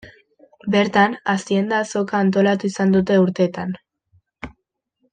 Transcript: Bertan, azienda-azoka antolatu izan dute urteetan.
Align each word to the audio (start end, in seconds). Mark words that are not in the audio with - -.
Bertan, 0.75 1.13
azienda-azoka 1.35 2.23
antolatu 2.27 2.69
izan 2.73 2.99
dute 2.99 3.21
urteetan. 3.29 3.79